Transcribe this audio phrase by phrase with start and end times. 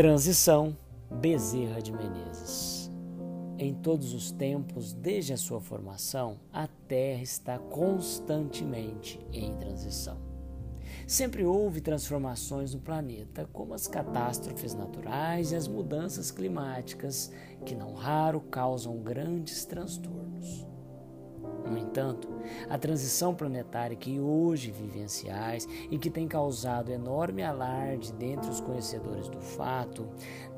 [0.00, 0.74] Transição
[1.10, 2.90] Bezerra de Menezes.
[3.58, 10.16] Em todos os tempos, desde a sua formação, a Terra está constantemente em transição.
[11.06, 17.30] Sempre houve transformações no planeta, como as catástrofes naturais e as mudanças climáticas,
[17.66, 20.69] que não raro causam grandes transtornos.
[21.70, 22.28] No entanto,
[22.68, 29.28] a transição planetária que hoje vivenciais e que tem causado enorme alarde dentre os conhecedores
[29.28, 30.08] do fato,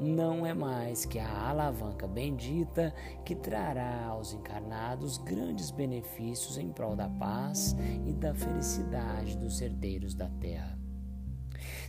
[0.00, 2.94] não é mais que a alavanca bendita
[3.26, 10.14] que trará aos encarnados grandes benefícios em prol da paz e da felicidade dos herdeiros
[10.14, 10.81] da Terra.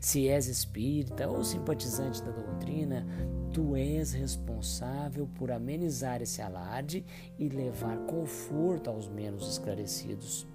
[0.03, 3.07] Se és espírita ou simpatizante da doutrina,
[3.53, 7.05] tu és responsável por amenizar esse alarde
[7.39, 10.45] e levar conforto aos menos esclarecidos.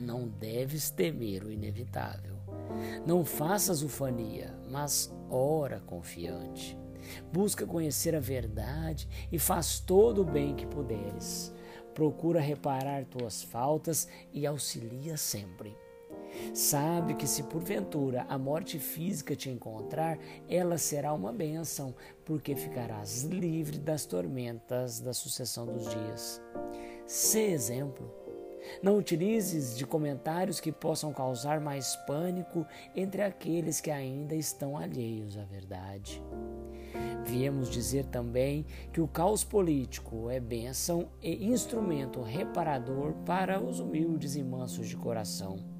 [0.00, 2.34] Não deves temer o inevitável.
[3.06, 6.76] Não faças ufania, mas ora confiante.
[7.32, 11.54] Busca conhecer a verdade e faz todo o bem que puderes.
[11.94, 15.85] Procura reparar tuas faltas e auxilia sempre.
[16.52, 23.22] Sabe que se porventura a morte física te encontrar, ela será uma bênção, porque ficarás
[23.24, 26.40] livre das tormentas da sucessão dos dias.
[27.06, 28.10] Se exemplo.
[28.82, 35.38] Não utilizes de comentários que possam causar mais pânico entre aqueles que ainda estão alheios
[35.38, 36.20] à verdade.
[37.24, 44.34] Viemos dizer também que o caos político é bênção e instrumento reparador para os humildes
[44.34, 45.75] e mansos de coração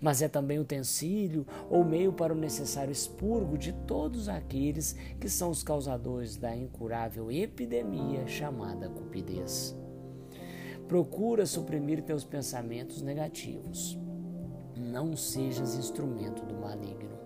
[0.00, 5.50] mas é também utensílio ou meio para o necessário expurgo de todos aqueles que são
[5.50, 9.76] os causadores da incurável epidemia chamada cupidez.
[10.88, 13.98] Procura suprimir teus pensamentos negativos.
[14.76, 17.16] Não sejas instrumento do maligno.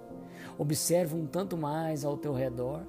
[0.58, 2.86] Observa um tanto mais ao teu redor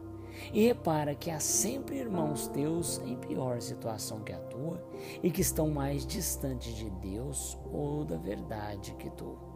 [0.53, 4.81] e repara que há sempre irmãos teus em pior situação que a tua
[5.21, 9.50] e que estão mais distantes de Deus ou da verdade que tu.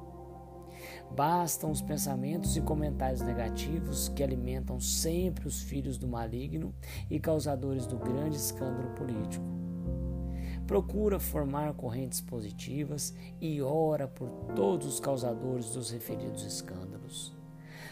[1.12, 6.74] Bastam os pensamentos e comentários negativos que alimentam sempre os filhos do maligno
[7.10, 9.46] e causadores do grande escândalo político.
[10.68, 17.36] Procura formar correntes positivas e ora por todos os causadores dos referidos escândalos.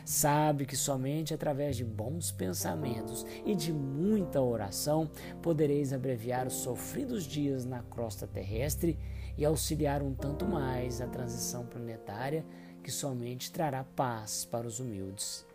[0.05, 5.09] Sabe que somente através de bons pensamentos e de muita oração
[5.41, 8.99] podereis abreviar os sofridos dias na crosta terrestre
[9.37, 12.45] e auxiliar um tanto mais a transição planetária
[12.83, 15.45] que somente trará paz para os humildes.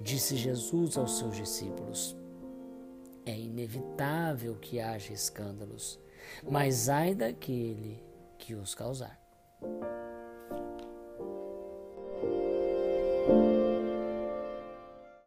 [0.00, 2.16] Disse Jesus aos seus discípulos:
[3.24, 5.98] É inevitável que haja escândalos,
[6.42, 8.02] mas ai daquele
[8.36, 9.18] que os causar.